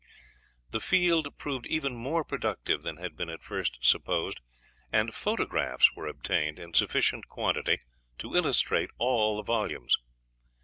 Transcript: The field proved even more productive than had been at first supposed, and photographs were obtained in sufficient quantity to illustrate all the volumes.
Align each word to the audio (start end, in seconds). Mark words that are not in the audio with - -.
The 0.71 0.79
field 0.81 1.27
proved 1.37 1.67
even 1.67 1.95
more 1.95 2.23
productive 2.23 2.81
than 2.81 2.97
had 2.97 3.15
been 3.15 3.29
at 3.29 3.43
first 3.43 3.77
supposed, 3.85 4.41
and 4.91 5.13
photographs 5.13 5.93
were 5.93 6.07
obtained 6.07 6.57
in 6.57 6.73
sufficient 6.73 7.27
quantity 7.27 7.77
to 8.17 8.33
illustrate 8.35 8.89
all 8.97 9.35
the 9.37 9.43
volumes. 9.43 9.95